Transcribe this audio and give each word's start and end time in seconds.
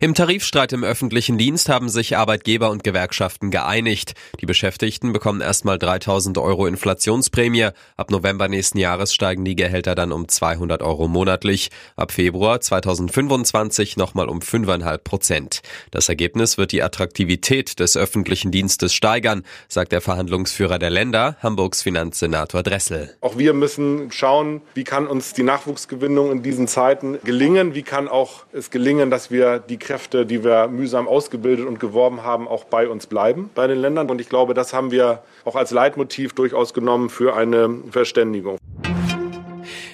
Im 0.00 0.14
Tarifstreit 0.14 0.72
im 0.72 0.84
öffentlichen 0.84 1.38
Dienst 1.38 1.68
haben 1.68 1.88
sich 1.88 2.16
Arbeitgeber 2.16 2.70
und 2.70 2.84
Gewerkschaften 2.84 3.50
geeinigt. 3.50 4.14
Die 4.40 4.46
Beschäftigten 4.46 5.12
bekommen 5.12 5.40
erstmal 5.40 5.78
3000 5.78 6.38
Euro 6.38 6.66
Inflationsprämie. 6.66 7.68
Ab 7.96 8.10
November 8.10 8.48
nächsten 8.48 8.78
Jahres 8.78 9.14
steigen 9.14 9.44
die 9.44 9.56
Gehälter 9.56 9.94
dann 9.94 10.12
um 10.12 10.28
200 10.28 10.82
Euro 10.82 11.08
monatlich. 11.08 11.70
Ab 11.96 12.12
Februar 12.12 12.60
2025 12.60 13.96
nochmal 13.96 14.28
um 14.28 14.40
5,5 14.40 14.98
Prozent. 14.98 15.60
Das 15.90 16.08
Ergebnis 16.08 16.58
wird 16.58 16.72
die 16.72 16.82
Attraktivität 16.82 17.80
des 17.80 17.96
öffentlichen 17.96 18.50
Dienstes 18.50 18.94
steigern, 18.94 19.44
sagt 19.68 19.92
der 19.92 20.00
Verhandlungsführer 20.00 20.78
der 20.78 20.90
Länder, 20.90 21.36
Hamburgs 21.42 21.82
Finanzsenator 21.82 22.62
Dressel. 22.62 23.14
Auch 23.20 23.38
wir 23.38 23.52
müssen 23.52 24.10
schauen, 24.10 24.62
wie 24.74 24.84
kann 24.84 25.06
uns 25.06 25.32
die 25.32 25.42
Nachwuchsgewinnung 25.42 26.32
in 26.32 26.42
diesen 26.42 26.68
Zeiten 26.68 27.18
gelingen? 27.24 27.74
Wie 27.74 27.82
kann 27.82 28.08
auch 28.08 28.44
es 28.52 28.70
gelingen, 28.70 29.10
dass 29.10 29.30
wir 29.30 29.59
die 29.68 29.78
Kräfte, 29.78 30.26
die 30.26 30.44
wir 30.44 30.68
mühsam 30.68 31.08
ausgebildet 31.08 31.66
und 31.66 31.80
geworben 31.80 32.22
haben, 32.22 32.48
auch 32.48 32.64
bei 32.64 32.88
uns 32.88 33.06
bleiben, 33.06 33.50
bei 33.54 33.66
den 33.66 33.78
Ländern. 33.78 34.10
Und 34.10 34.20
ich 34.20 34.28
glaube, 34.28 34.54
das 34.54 34.72
haben 34.72 34.90
wir 34.90 35.22
auch 35.44 35.56
als 35.56 35.70
Leitmotiv 35.70 36.32
durchaus 36.32 36.74
genommen 36.74 37.10
für 37.10 37.34
eine 37.34 37.70
Verständigung. 37.90 38.58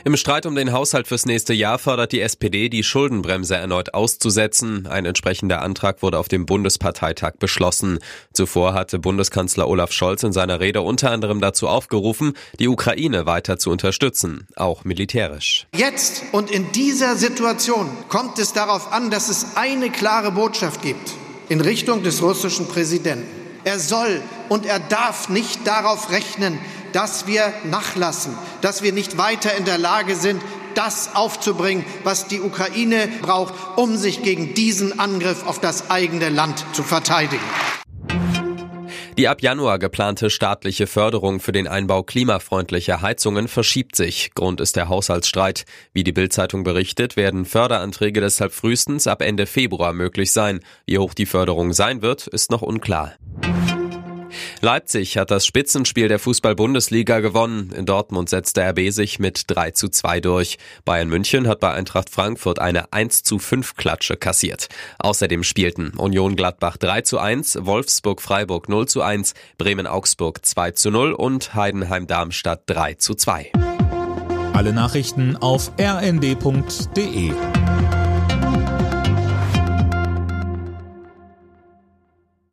Im 0.06 0.16
Streit 0.16 0.46
um 0.46 0.54
den 0.54 0.70
Haushalt 0.70 1.08
fürs 1.08 1.26
nächste 1.26 1.52
Jahr 1.52 1.80
fordert 1.80 2.12
die 2.12 2.20
SPD, 2.20 2.68
die 2.68 2.84
Schuldenbremse 2.84 3.56
erneut 3.56 3.92
auszusetzen. 3.92 4.86
Ein 4.86 5.04
entsprechender 5.04 5.62
Antrag 5.62 6.00
wurde 6.00 6.20
auf 6.20 6.28
dem 6.28 6.46
Bundesparteitag 6.46 7.32
beschlossen. 7.40 7.98
Zuvor 8.32 8.72
hatte 8.72 9.00
Bundeskanzler 9.00 9.66
Olaf 9.66 9.90
Scholz 9.90 10.22
in 10.22 10.32
seiner 10.32 10.60
Rede 10.60 10.82
unter 10.82 11.10
anderem 11.10 11.40
dazu 11.40 11.66
aufgerufen, 11.66 12.34
die 12.60 12.68
Ukraine 12.68 13.26
weiter 13.26 13.58
zu 13.58 13.72
unterstützen, 13.72 14.46
auch 14.54 14.84
militärisch. 14.84 15.66
Jetzt 15.74 16.22
und 16.30 16.52
in 16.52 16.70
dieser 16.70 17.16
Situation 17.16 17.88
kommt 18.08 18.38
es 18.38 18.52
darauf 18.52 18.92
an, 18.92 19.10
dass 19.10 19.28
es 19.28 19.56
eine 19.56 19.90
klare 19.90 20.30
Botschaft 20.30 20.82
gibt 20.82 21.14
in 21.48 21.60
Richtung 21.60 22.04
des 22.04 22.22
russischen 22.22 22.68
Präsidenten. 22.68 23.26
Er 23.64 23.80
soll 23.80 24.22
und 24.48 24.66
er 24.66 24.78
darf 24.78 25.28
nicht 25.28 25.66
darauf 25.66 26.10
rechnen, 26.10 26.60
dass 26.96 27.26
wir 27.26 27.52
nachlassen, 27.64 28.34
dass 28.62 28.82
wir 28.82 28.90
nicht 28.90 29.18
weiter 29.18 29.54
in 29.54 29.66
der 29.66 29.76
Lage 29.76 30.16
sind, 30.16 30.40
das 30.74 31.14
aufzubringen, 31.14 31.84
was 32.04 32.26
die 32.26 32.40
Ukraine 32.40 33.10
braucht, 33.20 33.52
um 33.76 33.98
sich 33.98 34.22
gegen 34.22 34.54
diesen 34.54 34.98
Angriff 34.98 35.46
auf 35.46 35.60
das 35.60 35.90
eigene 35.90 36.30
Land 36.30 36.64
zu 36.72 36.82
verteidigen. 36.82 37.44
Die 39.18 39.28
ab 39.28 39.42
Januar 39.42 39.78
geplante 39.78 40.30
staatliche 40.30 40.86
Förderung 40.86 41.38
für 41.38 41.52
den 41.52 41.68
Einbau 41.68 42.02
klimafreundlicher 42.02 43.02
Heizungen 43.02 43.46
verschiebt 43.46 43.94
sich. 43.94 44.30
Grund 44.34 44.62
ist 44.62 44.76
der 44.76 44.88
Haushaltsstreit. 44.88 45.66
Wie 45.92 46.02
die 46.02 46.12
Bildzeitung 46.12 46.64
berichtet, 46.64 47.16
werden 47.16 47.44
Förderanträge 47.44 48.22
deshalb 48.22 48.54
frühestens 48.54 49.06
ab 49.06 49.20
Ende 49.20 49.44
Februar 49.44 49.92
möglich 49.92 50.32
sein. 50.32 50.60
Wie 50.86 50.98
hoch 50.98 51.12
die 51.12 51.26
Förderung 51.26 51.74
sein 51.74 52.00
wird, 52.00 52.26
ist 52.26 52.50
noch 52.50 52.62
unklar. 52.62 53.16
Leipzig 54.60 55.18
hat 55.18 55.30
das 55.30 55.44
Spitzenspiel 55.44 56.08
der 56.08 56.18
Fußball-Bundesliga 56.18 57.20
gewonnen. 57.20 57.72
In 57.76 57.84
Dortmund 57.84 58.30
setzte 58.30 58.62
RB 58.62 58.90
sich 58.90 59.18
mit 59.18 59.44
3 59.48 59.72
zu 59.72 59.88
2 59.88 60.20
durch. 60.20 60.58
Bayern 60.84 61.08
München 61.08 61.46
hat 61.46 61.60
bei 61.60 61.72
Eintracht 61.72 62.08
Frankfurt 62.08 62.58
eine 62.58 62.92
1 62.92 63.22
zu 63.22 63.38
5 63.38 63.76
Klatsche 63.76 64.16
kassiert. 64.16 64.68
Außerdem 64.98 65.42
spielten 65.42 65.90
Union 65.96 66.36
Gladbach 66.36 66.78
3 66.78 67.02
zu 67.02 67.18
1, 67.18 67.58
Wolfsburg 67.62 68.22
Freiburg 68.22 68.68
0 68.68 68.88
zu 68.88 69.02
1, 69.02 69.34
Bremen 69.58 69.86
Augsburg 69.86 70.44
2 70.44 70.70
zu 70.72 70.90
0 70.90 71.12
und 71.12 71.54
Heidenheim 71.54 72.06
Darmstadt 72.06 72.62
3 72.66 72.94
zu 72.94 73.14
2. 73.14 73.52
Alle 74.54 74.72
Nachrichten 74.72 75.36
auf 75.36 75.70
rnd.de 75.78 77.32